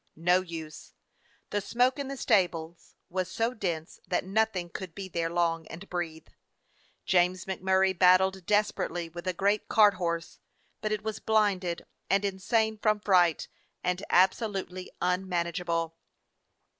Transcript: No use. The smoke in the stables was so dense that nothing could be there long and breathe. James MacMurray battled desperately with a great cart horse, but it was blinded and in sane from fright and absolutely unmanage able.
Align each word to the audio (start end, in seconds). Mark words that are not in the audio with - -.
No 0.15 0.41
use. 0.41 0.95
The 1.51 1.61
smoke 1.61 1.99
in 1.99 2.07
the 2.07 2.17
stables 2.17 2.95
was 3.07 3.29
so 3.29 3.53
dense 3.53 3.99
that 4.07 4.23
nothing 4.25 4.71
could 4.71 4.95
be 4.95 5.07
there 5.07 5.29
long 5.29 5.67
and 5.67 5.87
breathe. 5.87 6.25
James 7.05 7.45
MacMurray 7.45 7.93
battled 7.99 8.47
desperately 8.47 9.09
with 9.09 9.27
a 9.27 9.33
great 9.33 9.67
cart 9.67 9.93
horse, 9.93 10.39
but 10.81 10.91
it 10.91 11.03
was 11.03 11.19
blinded 11.19 11.85
and 12.09 12.25
in 12.25 12.39
sane 12.39 12.79
from 12.79 12.99
fright 12.99 13.47
and 13.83 14.03
absolutely 14.09 14.89
unmanage 15.03 15.59
able. 15.59 15.95